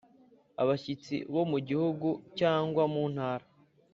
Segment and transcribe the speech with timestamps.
[0.61, 2.09] Abashyitsi bo mu gihugu
[2.39, 3.45] cyangwa muntara